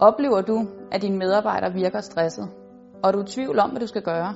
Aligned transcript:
Oplever 0.00 0.40
du, 0.40 0.66
at 0.92 1.02
dine 1.02 1.18
medarbejdere 1.18 1.72
virker 1.72 2.00
stresset, 2.00 2.48
og 3.02 3.14
du 3.14 3.20
i 3.20 3.24
tvivl 3.26 3.58
om, 3.58 3.70
hvad 3.70 3.80
du 3.80 3.86
skal 3.86 4.02
gøre? 4.02 4.34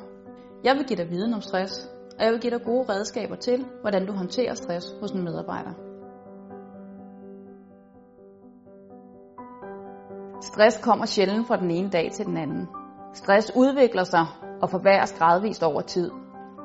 Jeg 0.64 0.74
vil 0.76 0.84
give 0.86 0.96
dig 0.96 1.10
viden 1.10 1.34
om 1.34 1.40
stress, 1.40 1.90
og 2.18 2.24
jeg 2.24 2.32
vil 2.32 2.40
give 2.40 2.50
dig 2.50 2.62
gode 2.64 2.92
redskaber 2.92 3.36
til, 3.36 3.66
hvordan 3.80 4.06
du 4.06 4.12
håndterer 4.12 4.54
stress 4.54 4.86
hos 5.00 5.10
en 5.10 5.24
medarbejder. 5.24 5.70
Stress 10.40 10.80
kommer 10.82 11.06
sjældent 11.06 11.46
fra 11.46 11.56
den 11.56 11.70
ene 11.70 11.90
dag 11.90 12.10
til 12.12 12.26
den 12.26 12.36
anden. 12.36 12.68
Stress 13.14 13.52
udvikler 13.56 14.04
sig 14.04 14.26
og 14.62 14.70
forværres 14.70 15.12
gradvist 15.12 15.62
over 15.62 15.80
tid. 15.80 16.10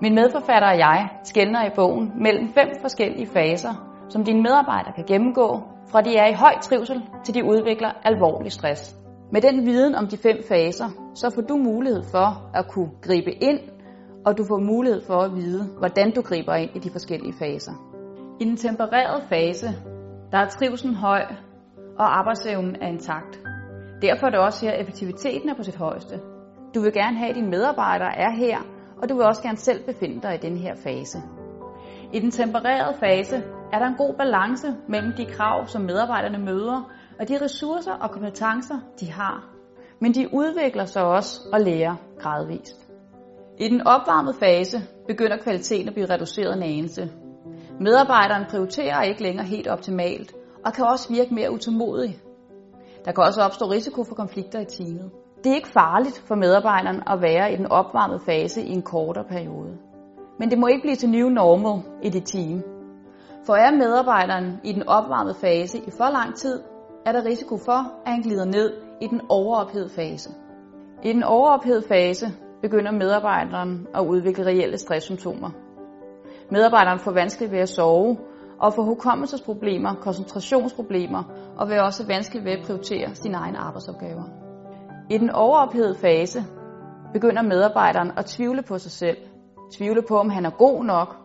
Min 0.01 0.15
medforfatter 0.15 0.67
og 0.67 0.77
jeg 0.77 1.09
skældner 1.23 1.65
i 1.65 1.69
bogen 1.75 2.11
mellem 2.21 2.53
fem 2.53 2.67
forskellige 2.81 3.27
faser, 3.27 3.73
som 4.09 4.23
dine 4.23 4.41
medarbejdere 4.41 4.93
kan 4.93 5.05
gennemgå, 5.05 5.63
fra 5.93 6.01
de 6.01 6.17
er 6.17 6.27
i 6.27 6.33
høj 6.33 6.53
trivsel 6.61 7.01
til 7.25 7.33
de 7.33 7.43
udvikler 7.43 7.89
alvorlig 8.03 8.51
stress. 8.51 8.95
Med 9.31 9.41
den 9.41 9.65
viden 9.65 9.95
om 9.95 10.07
de 10.07 10.17
fem 10.17 10.37
faser, 10.49 10.89
så 11.15 11.29
får 11.35 11.41
du 11.41 11.57
mulighed 11.57 12.03
for 12.11 12.27
at 12.53 12.67
kunne 12.67 12.91
gribe 13.01 13.31
ind, 13.31 13.59
og 14.25 14.37
du 14.37 14.43
får 14.45 14.59
mulighed 14.59 15.01
for 15.07 15.17
at 15.21 15.35
vide, 15.35 15.63
hvordan 15.77 16.11
du 16.15 16.21
griber 16.21 16.53
ind 16.55 16.75
i 16.75 16.79
de 16.79 16.89
forskellige 16.89 17.33
faser. 17.39 17.71
I 18.41 18.45
den 18.45 18.57
tempererede 18.57 19.23
fase, 19.29 19.67
der 20.31 20.37
er 20.37 20.47
trivselen 20.47 20.95
høj, 20.95 21.23
og 21.99 22.17
arbejdsevnen 22.19 22.75
er 22.81 22.87
intakt. 22.87 23.39
Derfor 24.01 24.27
er 24.27 24.31
det 24.31 24.39
også 24.39 24.65
her, 24.65 24.73
at 24.73 24.81
effektiviteten 24.81 25.49
er 25.49 25.55
på 25.55 25.63
sit 25.63 25.75
højeste. 25.75 26.19
Du 26.75 26.81
vil 26.81 26.93
gerne 26.93 27.17
have, 27.17 27.29
at 27.29 27.35
dine 27.35 27.49
medarbejdere 27.49 28.17
er 28.17 28.31
her, 28.31 28.57
og 29.01 29.09
du 29.09 29.15
vil 29.15 29.25
også 29.25 29.41
gerne 29.41 29.57
selv 29.57 29.85
befinde 29.85 30.21
dig 30.21 30.33
i 30.35 30.47
den 30.47 30.57
her 30.57 30.75
fase. 30.75 31.17
I 32.13 32.19
den 32.19 32.31
tempererede 32.31 32.97
fase 32.99 33.43
er 33.73 33.79
der 33.79 33.85
en 33.85 33.95
god 33.97 34.13
balance 34.13 34.67
mellem 34.87 35.13
de 35.13 35.25
krav, 35.25 35.67
som 35.67 35.81
medarbejderne 35.81 36.37
møder, 36.37 36.91
og 37.19 37.27
de 37.27 37.43
ressourcer 37.43 37.93
og 37.93 38.11
kompetencer, 38.11 38.79
de 38.99 39.11
har. 39.11 39.49
Men 39.99 40.13
de 40.13 40.33
udvikler 40.33 40.85
sig 40.85 41.03
også 41.03 41.41
og 41.53 41.61
lærer 41.61 41.95
gradvist. 42.19 42.91
I 43.57 43.69
den 43.69 43.87
opvarmede 43.87 44.35
fase 44.39 44.77
begynder 45.07 45.37
kvaliteten 45.37 45.87
at 45.87 45.93
blive 45.93 46.09
reduceret 46.09 46.57
en 46.57 46.63
anelse. 46.63 47.11
Medarbejderen 47.79 48.45
prioriterer 48.49 49.01
ikke 49.01 49.23
længere 49.23 49.45
helt 49.45 49.67
optimalt, 49.67 50.33
og 50.65 50.73
kan 50.73 50.85
også 50.85 51.13
virke 51.13 51.33
mere 51.33 51.53
utålmodig. 51.53 52.17
Der 53.05 53.11
kan 53.11 53.23
også 53.23 53.41
opstå 53.41 53.65
risiko 53.65 54.03
for 54.03 54.15
konflikter 54.15 54.59
i 54.59 54.65
teamet. 54.65 55.11
Det 55.43 55.51
er 55.51 55.55
ikke 55.55 55.69
farligt 55.69 56.23
for 56.27 56.35
medarbejderen 56.35 57.01
at 57.07 57.21
være 57.21 57.53
i 57.53 57.55
den 57.55 57.65
opvarmede 57.65 58.19
fase 58.25 58.61
i 58.61 58.71
en 58.71 58.81
kortere 58.81 59.25
periode. 59.29 59.77
Men 60.39 60.51
det 60.51 60.59
må 60.59 60.67
ikke 60.67 60.81
blive 60.81 60.95
til 60.95 61.09
new 61.09 61.29
normal 61.29 61.81
i 62.03 62.09
det 62.09 62.25
team. 62.25 62.72
For 63.45 63.55
er 63.55 63.71
medarbejderen 63.71 64.59
i 64.63 64.71
den 64.71 64.87
opvarmede 64.87 65.35
fase 65.35 65.77
i 65.77 65.91
for 65.97 66.09
lang 66.11 66.35
tid, 66.35 66.63
er 67.05 67.11
der 67.11 67.25
risiko 67.25 67.57
for, 67.65 67.79
at 68.05 68.11
han 68.11 68.21
glider 68.21 68.45
ned 68.45 68.73
i 69.01 69.07
den 69.07 69.21
overophedede 69.29 69.89
fase. 69.89 70.29
I 71.03 71.13
den 71.13 71.23
overophedede 71.23 71.87
fase 71.87 72.25
begynder 72.61 72.91
medarbejderen 72.91 73.87
at 73.95 74.05
udvikle 74.05 74.45
reelle 74.45 74.77
stresssymptomer. 74.77 75.49
Medarbejderen 76.51 76.99
får 76.99 77.11
vanskeligt 77.11 77.51
ved 77.51 77.59
at 77.59 77.69
sove, 77.69 78.17
og 78.59 78.73
får 78.73 78.83
hukommelsesproblemer, 78.83 79.93
koncentrationsproblemer 79.93 81.23
og 81.57 81.69
vil 81.69 81.79
også 81.79 82.07
vanskeligt 82.07 82.45
ved 82.45 82.51
at 82.51 82.65
prioritere 82.65 83.15
sine 83.15 83.37
egne 83.37 83.57
arbejdsopgaver. 83.57 84.23
I 85.09 85.17
den 85.17 85.29
overophedede 85.29 85.95
fase 85.95 86.43
begynder 87.13 87.41
medarbejderen 87.41 88.11
at 88.17 88.25
tvivle 88.25 88.61
på 88.61 88.77
sig 88.77 88.91
selv, 88.91 89.17
tvivle 89.77 90.01
på, 90.01 90.17
om 90.19 90.29
han 90.29 90.45
er 90.45 90.49
god 90.57 90.83
nok. 90.83 91.15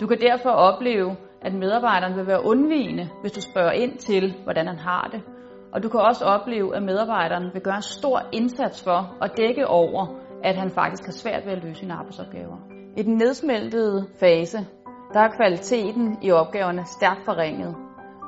Du 0.00 0.06
kan 0.06 0.20
derfor 0.20 0.50
opleve, 0.50 1.16
at 1.42 1.54
medarbejderen 1.54 2.16
vil 2.16 2.26
være 2.26 2.44
undvigende, 2.44 3.08
hvis 3.20 3.32
du 3.32 3.40
spørger 3.40 3.72
ind 3.72 3.98
til, 3.98 4.34
hvordan 4.44 4.66
han 4.66 4.78
har 4.78 5.08
det. 5.12 5.22
Og 5.72 5.82
du 5.82 5.88
kan 5.88 6.00
også 6.00 6.24
opleve, 6.24 6.76
at 6.76 6.82
medarbejderen 6.82 7.50
vil 7.52 7.62
gøre 7.62 7.76
en 7.76 7.82
stor 7.82 8.22
indsats 8.32 8.84
for 8.84 9.16
at 9.22 9.30
dække 9.36 9.66
over, 9.66 10.06
at 10.44 10.56
han 10.56 10.70
faktisk 10.70 11.04
har 11.04 11.12
svært 11.12 11.46
ved 11.46 11.52
at 11.52 11.64
løse 11.64 11.80
sine 11.80 11.94
arbejdsopgaver. 11.94 12.56
I 12.96 13.02
den 13.02 13.16
nedsmeltede 13.16 14.06
fase, 14.20 14.58
der 15.12 15.20
er 15.20 15.28
kvaliteten 15.36 16.18
i 16.22 16.30
opgaverne 16.30 16.84
stærkt 16.84 17.24
forringet, 17.24 17.76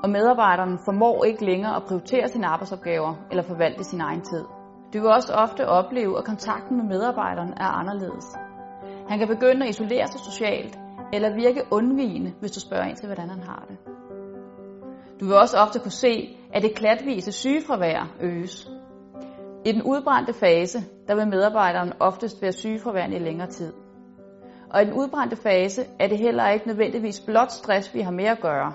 og 0.03 0.10
medarbejderen 0.10 0.78
formår 0.84 1.25
ikke 1.25 1.44
længere 1.44 1.76
at 1.76 1.82
prioritere 1.82 2.28
sine 2.28 2.47
arbejdsopgaver 2.47 3.15
eller 3.31 3.43
forvalte 3.43 3.84
sin 3.84 4.00
egen 4.00 4.20
tid. 4.20 4.44
Du 4.93 5.00
vil 5.00 5.10
også 5.10 5.32
ofte 5.32 5.69
opleve, 5.69 6.19
at 6.19 6.25
kontakten 6.25 6.76
med 6.76 6.84
medarbejderen 6.84 7.53
er 7.56 7.70
anderledes. 7.81 8.26
Han 9.09 9.19
kan 9.19 9.28
begynde 9.28 9.62
at 9.65 9.70
isolere 9.70 10.06
sig 10.06 10.20
socialt, 10.20 10.78
eller 11.12 11.34
virke 11.34 11.62
undvigende, 11.71 12.32
hvis 12.41 12.50
du 12.50 12.60
spørger 12.60 12.84
ind 12.84 12.97
til, 12.97 13.06
hvordan 13.06 13.28
han 13.28 13.43
har 13.43 13.66
det. 13.69 13.76
Du 15.21 15.25
vil 15.25 15.34
også 15.34 15.59
ofte 15.59 15.78
kunne 15.78 15.91
se, 15.91 16.37
at 16.54 16.62
det 16.62 16.75
klatvise 16.75 17.32
sygefravær 17.32 18.16
øges. 18.21 18.71
I 19.65 19.72
den 19.72 19.82
udbrændte 19.82 20.32
fase, 20.32 20.78
der 21.09 21.15
vil 21.15 21.28
medarbejderen 21.28 21.93
oftest 22.00 22.43
være 22.43 22.53
sygefraværende 22.53 23.16
i 23.16 23.20
længere 23.20 23.49
tid. 23.49 23.72
Og 24.70 24.82
i 24.82 24.84
den 24.84 24.94
udbrændte 24.94 25.37
fase 25.37 25.82
er 26.00 26.09
det 26.09 26.19
heller 26.19 26.49
ikke 26.49 26.66
nødvendigvis 26.66 27.20
blot 27.20 27.50
stress, 27.50 27.94
vi 27.94 28.00
har 28.00 28.10
med 28.10 28.25
at 28.25 28.41
gøre. 28.41 28.72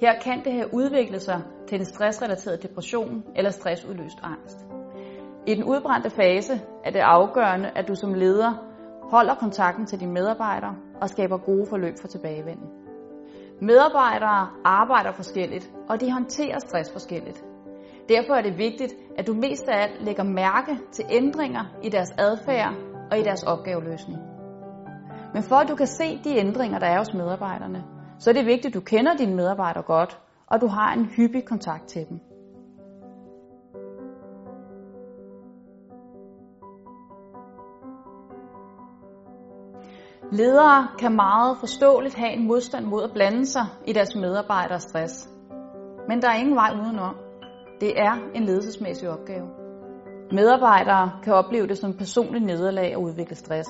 Her 0.00 0.20
kan 0.20 0.44
det 0.44 0.52
have 0.52 0.74
udviklet 0.74 1.22
sig 1.22 1.42
til 1.68 1.78
en 1.78 1.84
stressrelateret 1.84 2.62
depression 2.62 3.24
eller 3.36 3.50
stressudløst 3.50 4.18
angst. 4.22 4.66
I 5.46 5.54
den 5.54 5.64
udbrændte 5.64 6.10
fase 6.10 6.52
er 6.84 6.90
det 6.90 6.98
afgørende, 6.98 7.70
at 7.76 7.88
du 7.88 7.94
som 7.94 8.14
leder 8.14 8.52
holder 9.10 9.34
kontakten 9.34 9.86
til 9.86 10.00
dine 10.00 10.12
medarbejdere 10.12 10.76
og 11.00 11.08
skaber 11.08 11.38
gode 11.38 11.66
forløb 11.66 11.94
for 12.00 12.08
tilbagevenden. 12.08 12.68
Medarbejdere 13.60 14.48
arbejder 14.64 15.12
forskelligt, 15.12 15.70
og 15.88 16.00
de 16.00 16.12
håndterer 16.12 16.58
stress 16.58 16.92
forskelligt. 16.92 17.44
Derfor 18.08 18.34
er 18.34 18.42
det 18.42 18.58
vigtigt, 18.58 18.94
at 19.18 19.26
du 19.26 19.34
mest 19.34 19.68
af 19.68 19.82
alt 19.82 20.04
lægger 20.04 20.22
mærke 20.22 20.78
til 20.92 21.04
ændringer 21.10 21.64
i 21.82 21.88
deres 21.88 22.10
adfærd 22.18 22.74
og 23.10 23.18
i 23.18 23.22
deres 23.22 23.42
opgaveløsning. 23.42 24.18
Men 25.34 25.42
for 25.42 25.56
at 25.56 25.68
du 25.68 25.74
kan 25.74 25.86
se 25.86 26.20
de 26.24 26.36
ændringer, 26.36 26.78
der 26.78 26.86
er 26.86 26.98
hos 26.98 27.14
medarbejderne, 27.14 27.84
så 28.18 28.30
er 28.30 28.34
det 28.34 28.46
vigtigt, 28.46 28.66
at 28.66 28.74
du 28.74 28.80
kender 28.80 29.16
dine 29.16 29.34
medarbejdere 29.36 29.82
godt, 29.82 30.18
og 30.46 30.60
du 30.60 30.66
har 30.66 30.92
en 30.92 31.04
hyppig 31.04 31.44
kontakt 31.44 31.86
til 31.86 32.08
dem. 32.08 32.20
Ledere 40.32 40.88
kan 40.98 41.16
meget 41.16 41.58
forståeligt 41.58 42.14
have 42.14 42.32
en 42.32 42.46
modstand 42.46 42.86
mod 42.86 43.02
at 43.02 43.12
blande 43.12 43.46
sig 43.46 43.66
i 43.86 43.92
deres 43.92 44.14
medarbejderes 44.14 44.82
stress. 44.82 45.28
Men 46.08 46.22
der 46.22 46.28
er 46.28 46.34
ingen 46.34 46.56
vej 46.56 46.70
udenom. 46.82 47.16
Det 47.80 48.00
er 48.00 48.12
en 48.34 48.44
ledelsesmæssig 48.44 49.10
opgave. 49.10 49.48
Medarbejdere 50.32 51.10
kan 51.22 51.32
opleve 51.34 51.66
det 51.66 51.78
som 51.78 51.94
personligt 51.94 52.44
nederlag 52.44 52.92
at 52.92 52.98
udvikle 52.98 53.36
stress. 53.36 53.68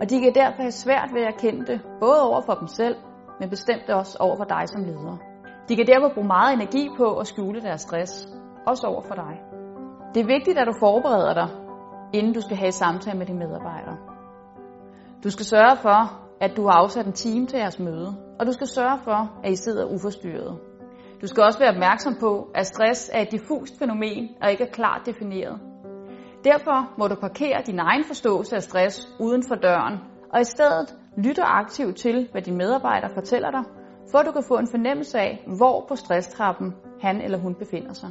Og 0.00 0.10
de 0.10 0.20
kan 0.20 0.34
derfor 0.34 0.62
have 0.62 0.72
svært 0.72 1.10
ved 1.14 1.22
at 1.22 1.36
kende 1.38 1.66
det, 1.66 1.80
både 2.00 2.22
over 2.22 2.40
for 2.40 2.54
dem 2.54 2.68
selv, 2.68 2.96
men 3.40 3.50
bestemt 3.50 3.90
også 3.90 4.16
over 4.20 4.36
for 4.36 4.44
dig 4.44 4.68
som 4.68 4.84
leder. 4.84 5.16
De 5.68 5.76
kan 5.76 5.86
derfor 5.86 6.14
bruge 6.14 6.26
meget 6.26 6.52
energi 6.54 6.88
på 6.96 7.18
at 7.18 7.26
skjule 7.26 7.60
deres 7.60 7.80
stress, 7.80 8.28
også 8.66 8.86
over 8.86 9.02
for 9.02 9.14
dig. 9.14 9.40
Det 10.14 10.20
er 10.20 10.26
vigtigt, 10.26 10.58
at 10.58 10.66
du 10.66 10.74
forbereder 10.80 11.34
dig, 11.34 11.48
inden 12.12 12.32
du 12.32 12.40
skal 12.40 12.56
have 12.56 12.72
samtale 12.72 13.18
med 13.18 13.26
dine 13.26 13.38
medarbejdere. 13.38 14.11
Du 15.24 15.30
skal 15.30 15.46
sørge 15.46 15.76
for, 15.76 16.22
at 16.40 16.56
du 16.56 16.62
har 16.62 16.72
afsat 16.72 17.06
en 17.06 17.12
time 17.12 17.46
til 17.46 17.58
jeres 17.58 17.78
møde, 17.78 18.16
og 18.38 18.46
du 18.46 18.52
skal 18.52 18.66
sørge 18.66 18.98
for, 19.04 19.40
at 19.44 19.52
I 19.52 19.56
sidder 19.56 19.84
uforstyrret. 19.84 20.58
Du 21.20 21.26
skal 21.26 21.42
også 21.42 21.58
være 21.58 21.70
opmærksom 21.70 22.14
på, 22.20 22.48
at 22.54 22.66
stress 22.66 23.10
er 23.12 23.20
et 23.22 23.30
diffust 23.30 23.78
fænomen 23.78 24.28
og 24.42 24.50
ikke 24.50 24.64
er 24.64 24.70
klart 24.72 25.02
defineret. 25.06 25.60
Derfor 26.44 26.94
må 26.98 27.08
du 27.08 27.14
parkere 27.14 27.62
din 27.66 27.78
egen 27.78 28.04
forståelse 28.04 28.56
af 28.56 28.62
stress 28.62 29.08
uden 29.20 29.42
for 29.48 29.54
døren, 29.54 29.98
og 30.32 30.40
i 30.40 30.44
stedet 30.44 30.94
lytte 31.16 31.42
aktivt 31.42 31.96
til, 31.96 32.28
hvad 32.32 32.42
dine 32.42 32.56
medarbejdere 32.56 33.10
fortæller 33.14 33.50
dig, 33.50 33.64
for 34.10 34.18
at 34.18 34.26
du 34.26 34.32
kan 34.32 34.44
få 34.48 34.54
en 34.58 34.68
fornemmelse 34.70 35.18
af, 35.18 35.44
hvor 35.58 35.84
på 35.88 35.96
stresstrappen 35.96 36.74
han 37.00 37.20
eller 37.20 37.38
hun 37.38 37.54
befinder 37.54 37.92
sig. 37.92 38.10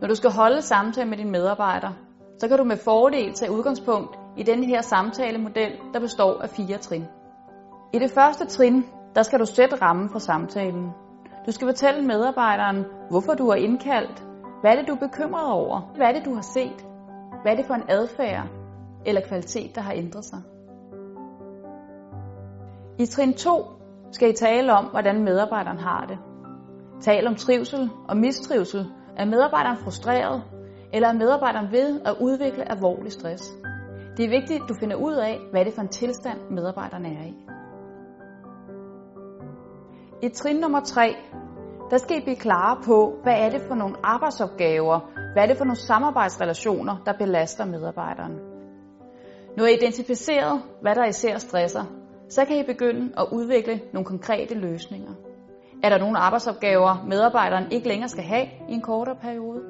Når 0.00 0.08
du 0.08 0.14
skal 0.14 0.30
holde 0.30 0.62
samtale 0.62 1.08
med 1.08 1.18
dine 1.18 1.30
medarbejdere, 1.30 1.94
så 2.38 2.48
kan 2.48 2.58
du 2.58 2.64
med 2.64 2.76
fordel 2.76 3.32
tage 3.34 3.52
udgangspunkt 3.52 4.18
i 4.36 4.42
den 4.42 4.64
her 4.64 4.80
samtalemodel, 4.80 5.72
der 5.94 6.00
består 6.00 6.40
af 6.42 6.48
fire 6.48 6.78
trin. 6.78 7.04
I 7.92 7.98
det 7.98 8.10
første 8.10 8.46
trin, 8.46 8.84
der 9.14 9.22
skal 9.22 9.38
du 9.38 9.46
sætte 9.46 9.76
rammen 9.76 10.10
for 10.10 10.18
samtalen. 10.18 10.90
Du 11.46 11.52
skal 11.52 11.68
fortælle 11.68 12.06
medarbejderen, 12.06 12.84
hvorfor 13.10 13.34
du 13.34 13.48
er 13.48 13.54
indkaldt, 13.54 14.24
hvad 14.60 14.70
er 14.70 14.76
det, 14.76 14.88
du 14.88 14.92
er 14.94 15.08
bekymret 15.08 15.52
over, 15.52 15.80
hvad 15.96 16.06
er 16.06 16.12
det, 16.12 16.24
du 16.24 16.34
har 16.34 16.42
set, 16.42 16.86
hvad 17.42 17.52
er 17.52 17.56
det 17.56 17.66
for 17.66 17.74
en 17.74 17.84
adfærd 17.88 18.46
eller 19.06 19.20
kvalitet, 19.28 19.74
der 19.74 19.80
har 19.80 19.92
ændret 19.92 20.24
sig. 20.24 20.42
I 22.98 23.06
trin 23.06 23.34
2 23.34 23.64
skal 24.12 24.30
I 24.30 24.32
tale 24.32 24.72
om, 24.72 24.84
hvordan 24.84 25.24
medarbejderen 25.24 25.78
har 25.78 26.06
det. 26.06 26.18
Tal 27.00 27.26
om 27.26 27.34
trivsel 27.34 27.90
og 28.08 28.16
mistrivsel 28.16 28.86
er 29.20 29.24
medarbejderen 29.24 29.78
frustreret, 29.84 30.42
eller 30.92 31.08
er 31.08 31.12
medarbejderen 31.12 31.72
ved 31.72 32.00
at 32.04 32.14
udvikle 32.20 32.70
alvorlig 32.72 33.12
stress? 33.12 33.44
Det 34.16 34.24
er 34.24 34.30
vigtigt, 34.30 34.62
at 34.62 34.68
du 34.68 34.74
finder 34.80 34.96
ud 34.96 35.14
af, 35.14 35.38
hvad 35.50 35.64
det 35.64 35.70
er 35.70 35.74
for 35.74 35.82
en 35.82 35.88
tilstand, 35.88 36.38
medarbejderen 36.50 37.06
er 37.06 37.24
i. 37.24 37.34
I 40.22 40.28
trin 40.28 40.56
nummer 40.56 40.80
3, 40.80 41.16
der 41.90 41.98
skal 41.98 42.16
I 42.16 42.24
blive 42.24 42.36
klare 42.36 42.76
på, 42.84 43.14
hvad 43.22 43.34
er 43.38 43.50
det 43.50 43.60
for 43.68 43.74
nogle 43.74 43.96
arbejdsopgaver, 44.02 45.00
hvad 45.32 45.42
er 45.42 45.46
det 45.46 45.56
for 45.56 45.64
nogle 45.64 45.76
samarbejdsrelationer, 45.76 46.96
der 47.06 47.12
belaster 47.12 47.64
medarbejderen. 47.64 48.38
Når 49.56 49.66
I 49.66 49.74
identificeret, 49.74 50.62
hvad 50.82 50.94
der 50.94 51.04
især 51.04 51.38
stresser, 51.38 51.84
så 52.28 52.44
kan 52.44 52.56
I 52.56 52.62
begynde 52.66 53.12
at 53.16 53.26
udvikle 53.32 53.80
nogle 53.92 54.06
konkrete 54.06 54.54
løsninger. 54.54 55.12
Er 55.82 55.88
der 55.88 55.98
nogle 55.98 56.18
arbejdsopgaver, 56.18 57.04
medarbejderen 57.06 57.72
ikke 57.72 57.88
længere 57.88 58.08
skal 58.08 58.24
have 58.24 58.46
i 58.68 58.72
en 58.72 58.80
kortere 58.82 59.16
periode? 59.16 59.60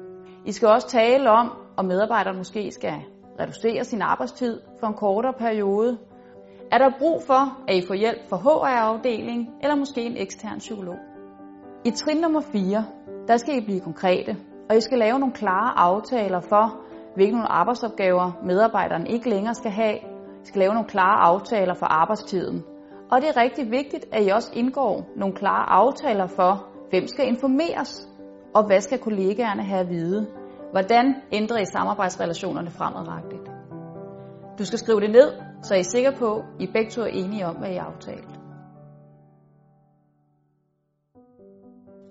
I 0.45 0.51
skal 0.51 0.67
også 0.67 0.87
tale 0.87 1.29
om, 1.29 1.51
om 1.77 1.85
medarbejderen 1.85 2.37
måske 2.37 2.71
skal 2.71 2.93
reducere 3.39 3.83
sin 3.83 4.01
arbejdstid 4.01 4.61
for 4.79 4.87
en 4.87 4.93
kortere 4.93 5.33
periode. 5.33 5.97
Er 6.71 6.77
der 6.77 6.91
brug 6.99 7.21
for, 7.27 7.57
at 7.67 7.75
I 7.75 7.87
får 7.87 7.93
hjælp 7.93 8.29
fra 8.29 8.37
HR-afdelingen 8.37 9.49
eller 9.61 9.75
måske 9.75 10.01
en 10.01 10.17
ekstern 10.17 10.57
psykolog? 10.57 10.97
I 11.85 11.91
trin 11.91 12.17
nummer 12.17 12.41
4, 12.41 12.85
der 13.27 13.37
skal 13.37 13.57
I 13.57 13.65
blive 13.65 13.79
konkrete, 13.79 14.37
og 14.69 14.77
I 14.77 14.81
skal 14.81 14.97
lave 14.97 15.19
nogle 15.19 15.33
klare 15.33 15.79
aftaler 15.79 16.39
for, 16.39 16.81
hvilke 17.15 17.31
nogle 17.31 17.51
arbejdsopgaver 17.51 18.31
medarbejderen 18.45 19.07
ikke 19.07 19.29
længere 19.29 19.53
skal 19.53 19.71
have. 19.71 19.95
I 20.43 20.45
skal 20.45 20.59
lave 20.59 20.73
nogle 20.73 20.89
klare 20.89 21.19
aftaler 21.21 21.73
for 21.73 21.85
arbejdstiden. 21.85 22.63
Og 23.11 23.21
det 23.21 23.29
er 23.29 23.37
rigtig 23.37 23.71
vigtigt, 23.71 24.05
at 24.11 24.25
I 24.25 24.29
også 24.29 24.51
indgår 24.53 25.09
nogle 25.15 25.35
klare 25.35 25.69
aftaler 25.69 26.27
for, 26.27 26.67
hvem 26.89 27.07
skal 27.07 27.27
informeres, 27.27 28.07
og 28.55 28.65
hvad 28.67 28.81
skal 28.81 28.99
kollegaerne 28.99 29.63
have 29.63 29.79
at 29.79 29.89
vide. 29.89 30.27
Hvordan 30.71 31.15
ændrer 31.31 31.57
I 31.57 31.65
samarbejdsrelationerne 31.65 32.69
fremadrettet? 32.69 33.39
Du 34.59 34.65
skal 34.65 34.79
skrive 34.79 34.99
det 35.01 35.11
ned, 35.11 35.31
så 35.61 35.75
I 35.75 35.79
er 35.79 35.83
sikker 35.83 36.11
på, 36.19 36.35
at 36.35 36.43
I 36.59 36.67
begge 36.67 36.91
to 36.91 37.01
er 37.01 37.05
enige 37.07 37.45
om, 37.45 37.55
hvad 37.55 37.69
I 37.69 37.75
har 37.75 37.85
aftalt. 37.85 38.39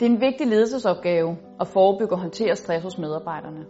Det 0.00 0.06
er 0.06 0.10
en 0.10 0.20
vigtig 0.20 0.46
ledelsesopgave 0.46 1.36
at 1.60 1.66
forebygge 1.66 2.14
og 2.14 2.20
håndtere 2.20 2.56
stress 2.56 2.82
hos 2.82 2.98
medarbejderne. 2.98 3.64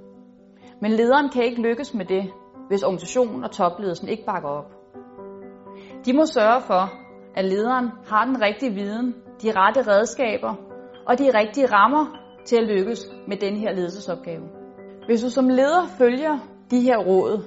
Men 0.80 0.92
lederen 0.92 1.28
kan 1.28 1.44
ikke 1.44 1.62
lykkes 1.62 1.94
med 1.94 2.04
det, 2.04 2.32
hvis 2.68 2.82
organisationen 2.82 3.44
og 3.44 3.50
topledelsen 3.50 4.08
ikke 4.08 4.24
bakker 4.26 4.48
op. 4.48 4.72
De 6.04 6.12
må 6.12 6.26
sørge 6.26 6.60
for, 6.60 7.09
at 7.34 7.44
lederen 7.44 7.90
har 8.06 8.24
den 8.24 8.42
rigtige 8.42 8.74
viden, 8.74 9.14
de 9.42 9.52
rette 9.56 9.82
redskaber 9.82 10.54
og 11.06 11.18
de 11.18 11.38
rigtige 11.38 11.66
rammer 11.66 12.06
til 12.46 12.56
at 12.56 12.64
lykkes 12.64 13.00
med 13.28 13.36
den 13.36 13.56
her 13.56 13.72
ledelsesopgave. 13.72 14.42
Hvis 15.06 15.22
du 15.22 15.30
som 15.30 15.48
leder 15.48 15.86
følger 15.98 16.38
de 16.70 16.80
her 16.80 16.98
råd, 16.98 17.44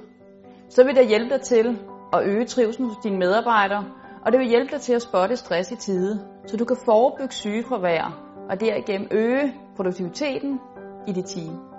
så 0.68 0.84
vil 0.84 0.96
det 0.96 1.08
hjælpe 1.08 1.34
dig 1.34 1.40
til 1.40 1.78
at 2.12 2.20
øge 2.26 2.44
trivselen 2.44 2.88
hos 2.88 2.98
dine 3.02 3.18
medarbejdere, 3.18 3.84
og 4.26 4.32
det 4.32 4.40
vil 4.40 4.48
hjælpe 4.48 4.72
dig 4.72 4.80
til 4.80 4.94
at 4.94 5.02
spotte 5.02 5.36
stress 5.36 5.72
i 5.72 5.76
tide, 5.76 6.20
så 6.46 6.56
du 6.56 6.64
kan 6.64 6.76
forebygge 6.84 7.34
sygefravær 7.34 8.20
og 8.50 8.60
derigennem 8.60 9.08
øge 9.10 9.54
produktiviteten 9.76 10.60
i 11.08 11.12
dit 11.12 11.26
team. 11.26 11.73